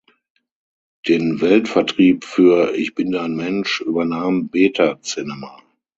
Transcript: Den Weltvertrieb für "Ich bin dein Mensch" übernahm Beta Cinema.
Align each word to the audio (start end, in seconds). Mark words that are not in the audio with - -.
Den 1.07 1.41
Weltvertrieb 1.41 2.23
für 2.25 2.73
"Ich 2.75 2.95
bin 2.95 3.11
dein 3.11 3.35
Mensch" 3.35 3.81
übernahm 3.81 4.49
Beta 4.49 4.99
Cinema. 5.03 5.59